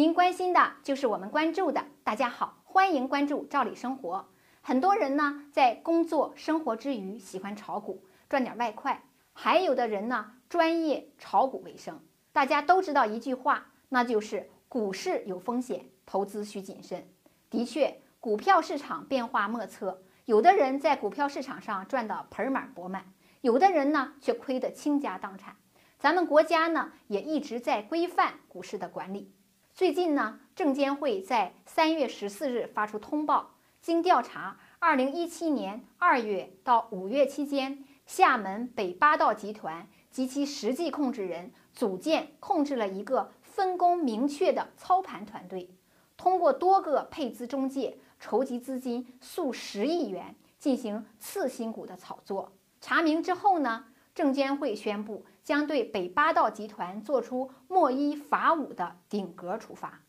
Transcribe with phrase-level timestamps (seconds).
[0.00, 1.84] 您关心的就是我们关注的。
[2.02, 4.26] 大家好，欢迎关注赵理生活。
[4.62, 12.00] 很多人呢，在工作生活之余喜欢炒股赚点外快，还有的人呢，专业炒股为生。
[12.32, 17.06] 大家都知道一句话，那就是股市有风险，投资需谨慎。
[17.50, 23.04] 的确，股票市场变化莫测，有的人在股票市场上赚得盆满钵满，
[23.42, 25.56] 有的人呢却亏得倾家荡产。
[25.98, 29.34] 咱们国家呢，也一直在规范股市的管理。
[29.80, 45.70] 最近呢，证监会在三月十四日发出通报，经调查，二零一七年二月到五月期间，厦门北八道集团及其实际控制人组建控制了一个分工明确的操盘团队，
[46.14, 52.52] 通过多个配资中介筹集资金数十亿元进行次新股的炒作。
[52.82, 53.86] 查明之后呢？
[54.14, 60.02] 证监会宣布将对北八道集团作出莫一罚五的顶格处罚，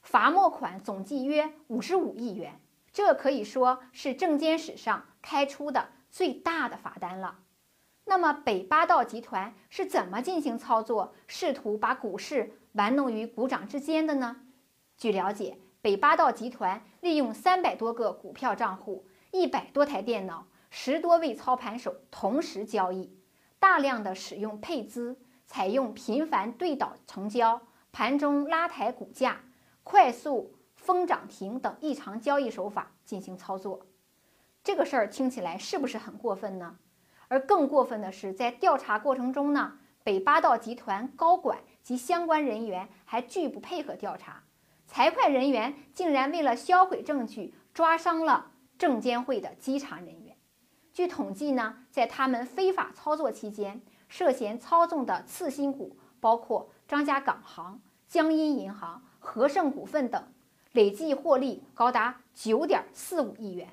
[0.00, 2.60] 罚没款总计约五十五亿元，
[2.92, 7.40] 这可以说是证监史上开出的最大的罚单了。
[8.04, 14.38] 那么北八道集团是怎么进行操作，试图把股市玩弄于股掌之间的呢？
[14.96, 23.16] 据了解，北八道集团利用三百多个股票账户、一百多台电脑、十多位操盘手同时交易。
[23.62, 29.40] 大量的使用配资，采用频繁对倒成交、盘中拉抬股价、
[29.84, 33.86] 快速封涨停等异常交易手法进行操作，
[34.64, 36.76] 这个事儿听起来是不是很过分呢？
[37.28, 44.42] 而更过分的是，在调查过程中呢，北八道集团高管及相关人员还拒不配合调查，
[44.88, 50.31] 财会人员竟然为了销毁证据，抓伤了证监会的稽查人员。
[50.92, 60.22] 据统计呢，在他们非法操作期间，涉嫌操纵的次新股包括张家港行、江阴银行、和盛股份等，
[60.72, 63.68] 累计获利高达九点四五亿元。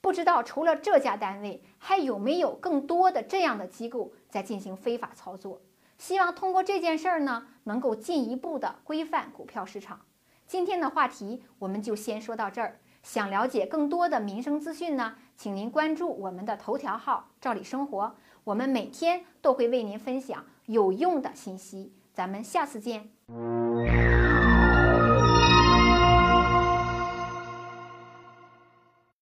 [0.00, 5.60] 不知道除了这家单位，还有没有更多的这样的机构在进行非法操作？
[5.96, 10.00] 希望通过这件事儿呢，能够进一步的规范股票市场。
[10.46, 12.80] 今天的话题我们就先说到这儿。
[13.04, 21.92] 想了解更多的民生资讯呢，请您关注我们的头条号“照理生活”，我们每天都会为您分享有用的信息。
[22.14, 23.10] 咱们下次见。